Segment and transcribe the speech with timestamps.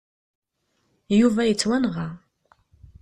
[1.19, 2.09] Yuba yettwanɣa.